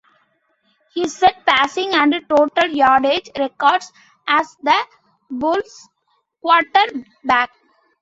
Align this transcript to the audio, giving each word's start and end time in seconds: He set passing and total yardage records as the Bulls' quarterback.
He 0.95 1.07
set 1.07 1.45
passing 1.45 1.93
and 1.93 2.11
total 2.27 2.69
yardage 2.71 3.29
records 3.37 3.93
as 4.27 4.57
the 4.63 4.87
Bulls' 5.29 5.89
quarterback. 6.41 7.51